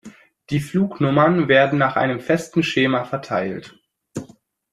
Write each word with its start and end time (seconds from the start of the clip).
Die 0.49 0.59
Flugnummern 0.59 1.47
werden 1.47 1.77
nach 1.77 1.95
einem 1.95 2.19
festen 2.21 2.63
Schema 2.63 3.03
verteilt. 3.05 3.79